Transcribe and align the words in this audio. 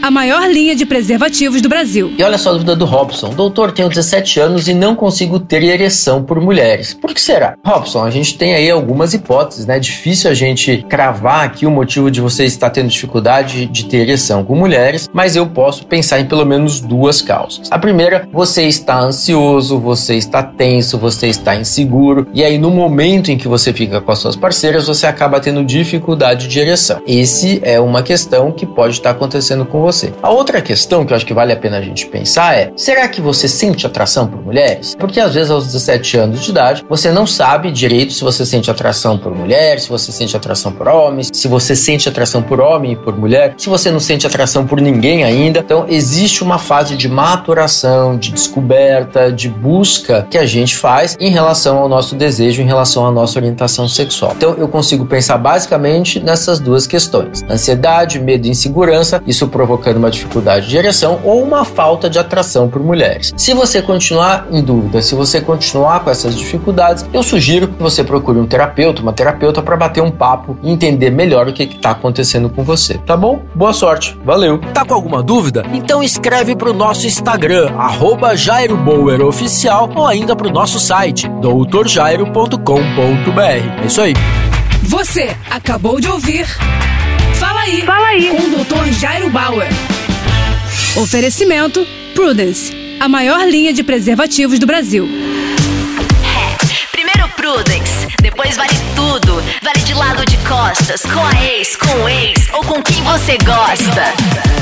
a 0.00 0.10
maior 0.10 0.48
linha 0.48 0.76
de 0.76 0.86
preservativos 0.86 1.60
do 1.60 1.68
Brasil. 1.68 2.12
E 2.16 2.22
olha 2.22 2.38
só 2.38 2.50
a 2.50 2.52
dúvida 2.52 2.76
do 2.76 2.84
Robson. 2.84 3.30
Doutor, 3.30 3.72
tenho 3.72 3.88
17 3.88 4.40
anos 4.40 4.68
e 4.68 4.74
não 4.74 4.94
consigo 4.94 5.40
ter 5.40 5.62
ereção 5.62 6.22
por 6.22 6.40
mulheres. 6.40 6.94
Por 6.94 7.12
que 7.12 7.20
será? 7.20 7.56
Robson, 7.64 8.04
a 8.04 8.10
gente 8.10 8.38
tem 8.38 8.54
aí 8.54 8.70
algumas 8.70 9.12
hipóteses, 9.12 9.66
né? 9.66 9.78
Difícil 9.78 10.30
a 10.30 10.34
gente 10.34 10.84
cravar 10.88 11.44
aqui 11.44 11.66
o 11.66 11.70
motivo 11.70 12.10
de 12.10 12.20
você 12.20 12.44
estar 12.44 12.70
tendo 12.70 12.88
dificuldade 12.88 13.66
de 13.66 13.84
ter 13.86 13.98
ereção 13.98 14.44
com 14.44 14.54
mulheres, 14.54 15.08
mas 15.12 15.36
eu 15.36 15.46
posso 15.46 15.86
pensar 15.86 16.20
em 16.20 16.26
pelo 16.26 16.46
menos 16.46 16.80
duas 16.80 17.20
causas. 17.20 17.70
A 17.70 17.78
primeira, 17.78 18.28
você 18.32 18.64
está 18.64 19.00
ansioso, 19.00 19.78
você 19.78 20.14
está 20.14 20.42
tenso, 20.42 20.96
você 20.96 21.26
está 21.26 21.56
inseguro, 21.56 22.26
e 22.32 22.44
aí 22.44 22.56
no 22.56 22.70
momento 22.70 23.30
em 23.30 23.38
que 23.38 23.48
você 23.48 23.72
fica 23.72 24.00
com 24.00 24.12
as 24.12 24.18
suas 24.18 24.36
parceiras, 24.36 24.86
você 24.86 25.06
acaba 25.06 25.40
tendo 25.40 25.64
dificuldade 25.64 26.46
de 26.48 26.58
ereção. 26.58 27.02
Esse 27.06 27.60
é 27.64 27.80
uma 27.80 28.02
questão 28.02 28.52
que 28.52 28.64
pode 28.64 28.94
estar 28.94 29.10
acontecendo 29.10 29.64
com 29.64 29.80
você 29.80 29.87
você. 29.88 30.12
A 30.22 30.30
outra 30.30 30.60
questão 30.60 31.04
que 31.04 31.12
eu 31.12 31.16
acho 31.16 31.24
que 31.24 31.32
vale 31.32 31.52
a 31.52 31.56
pena 31.56 31.78
a 31.78 31.82
gente 31.82 32.06
pensar 32.06 32.56
é: 32.56 32.70
será 32.76 33.08
que 33.08 33.20
você 33.20 33.48
sente 33.48 33.86
atração 33.86 34.26
por 34.26 34.44
mulheres? 34.44 34.94
Porque 34.98 35.18
às 35.18 35.34
vezes 35.34 35.50
aos 35.50 35.66
17 35.66 36.16
anos 36.18 36.42
de 36.42 36.50
idade 36.50 36.84
você 36.88 37.10
não 37.10 37.26
sabe 37.26 37.70
direito 37.70 38.12
se 38.12 38.22
você 38.22 38.44
sente 38.44 38.70
atração 38.70 39.16
por 39.16 39.34
mulher, 39.34 39.80
se 39.80 39.88
você 39.88 40.12
sente 40.12 40.36
atração 40.36 40.72
por 40.72 40.88
homens, 40.88 41.30
se 41.32 41.48
você 41.48 41.74
sente 41.74 42.08
atração 42.08 42.42
por 42.42 42.60
homem 42.60 42.92
e 42.92 42.96
por 42.96 43.16
mulher, 43.16 43.54
se 43.56 43.68
você 43.68 43.90
não 43.90 44.00
sente 44.00 44.26
atração 44.26 44.66
por 44.66 44.80
ninguém 44.80 45.24
ainda. 45.24 45.60
Então 45.60 45.86
existe 45.88 46.42
uma 46.42 46.58
fase 46.58 46.96
de 46.96 47.08
maturação, 47.08 48.18
de 48.18 48.30
descoberta, 48.30 49.32
de 49.32 49.48
busca 49.48 50.26
que 50.30 50.36
a 50.36 50.44
gente 50.44 50.76
faz 50.76 51.16
em 51.18 51.30
relação 51.30 51.78
ao 51.78 51.88
nosso 51.88 52.14
desejo, 52.14 52.60
em 52.60 52.66
relação 52.66 53.06
à 53.06 53.10
nossa 53.10 53.38
orientação 53.38 53.88
sexual. 53.88 54.34
Então 54.36 54.54
eu 54.58 54.68
consigo 54.68 55.06
pensar 55.06 55.38
basicamente 55.38 56.20
nessas 56.20 56.60
duas 56.60 56.86
questões: 56.86 57.42
ansiedade, 57.48 58.20
medo 58.20 58.46
e 58.46 58.50
insegurança. 58.50 59.22
Isso 59.26 59.48
provoca 59.48 59.77
provocando 59.78 59.96
uma 59.96 60.10
dificuldade 60.10 60.68
de 60.68 60.76
ereção 60.76 61.20
ou 61.24 61.42
uma 61.42 61.64
falta 61.64 62.10
de 62.10 62.18
atração 62.18 62.68
por 62.68 62.82
mulheres. 62.82 63.32
Se 63.36 63.54
você 63.54 63.80
continuar 63.80 64.46
em 64.50 64.62
dúvida, 64.62 65.00
se 65.00 65.14
você 65.14 65.40
continuar 65.40 66.00
com 66.00 66.10
essas 66.10 66.36
dificuldades, 66.36 67.06
eu 67.12 67.22
sugiro 67.22 67.68
que 67.68 67.82
você 67.82 68.02
procure 68.02 68.38
um 68.38 68.46
terapeuta, 68.46 69.00
uma 69.00 69.12
terapeuta 69.12 69.62
para 69.62 69.76
bater 69.76 70.02
um 70.02 70.10
papo 70.10 70.58
e 70.62 70.70
entender 70.70 71.10
melhor 71.10 71.48
o 71.48 71.52
que 71.52 71.62
está 71.62 71.92
acontecendo 71.92 72.50
com 72.50 72.62
você. 72.62 72.98
Tá 72.98 73.16
bom? 73.16 73.42
Boa 73.54 73.72
sorte. 73.72 74.18
Valeu. 74.24 74.58
Tá 74.74 74.84
com 74.84 74.94
alguma 74.94 75.22
dúvida? 75.22 75.64
Então 75.72 76.02
escreve 76.02 76.56
para 76.56 76.70
o 76.70 76.74
nosso 76.74 77.06
Instagram 77.06 77.70
@jairoboweroficial 78.34 79.90
ou 79.94 80.06
ainda 80.06 80.34
para 80.34 80.48
o 80.48 80.52
nosso 80.52 80.80
site 80.80 81.28
doutorjairo.com.br. 81.40 83.82
É 83.82 83.86
isso 83.86 84.00
aí. 84.00 84.14
Você 84.82 85.30
acabou 85.50 86.00
de 86.00 86.08
ouvir 86.08 86.46
aí. 87.68 87.82
Fala 87.82 88.06
aí. 88.08 88.28
Com 88.30 88.36
o 88.36 88.64
Dr. 88.64 88.92
Jairo 88.92 89.30
Bauer. 89.30 89.68
Oferecimento 90.96 91.86
Prudence, 92.14 92.72
a 92.98 93.08
maior 93.08 93.46
linha 93.46 93.72
de 93.72 93.82
preservativos 93.82 94.58
do 94.58 94.66
Brasil. 94.66 95.08
É, 96.24 96.86
primeiro 96.90 97.28
Prudence, 97.36 98.08
depois 98.20 98.56
vale 98.56 98.74
tudo. 98.96 99.42
Vale 99.62 99.80
de 99.84 99.94
lado 99.94 100.24
de 100.26 100.36
costas, 100.38 101.02
com 101.02 101.24
a 101.24 101.44
ex, 101.44 101.76
com 101.76 102.02
o 102.02 102.08
ex 102.08 102.48
ou 102.52 102.64
com 102.64 102.82
quem 102.82 103.02
você 103.04 103.38
gosta. 103.38 104.12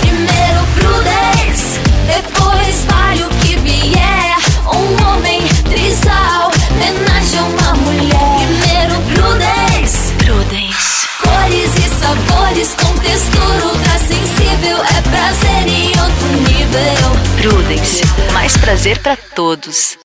Primeiro 0.00 0.66
Prudence, 0.74 1.80
depois 2.06 2.84
vale 2.84 3.24
o 3.24 3.28
que 3.40 3.56
vier. 3.56 4.36
Um 4.66 5.08
homem 5.08 5.42
trisal, 5.68 6.52
homenagem 6.70 7.38
a 7.38 7.44
uma 7.44 7.74
mulher. 7.74 8.46
Primeiro 8.46 9.00
Prudence. 9.14 10.12
Prudence 10.14 10.90
cores 11.30 11.74
e 11.76 11.88
sabores 12.00 12.74
com 12.74 12.99
textura 13.20 13.66
ultra 13.66 13.98
sensível. 13.98 14.78
É 14.78 15.02
prazer 15.02 15.68
em 15.68 15.88
outro 16.00 16.28
nível. 16.48 17.10
Prudence, 17.36 18.02
mais 18.32 18.56
prazer 18.56 18.98
para 18.98 19.16
todos. 19.16 19.98